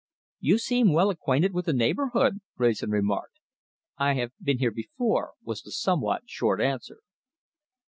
[0.39, 3.35] "You seem well acquainted with the neighbourhood," Wrayson remarked.
[3.99, 7.01] "I have been here before," was the somewhat short answer.